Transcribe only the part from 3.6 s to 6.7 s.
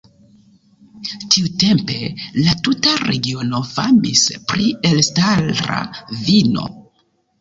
famis pri elstara vino.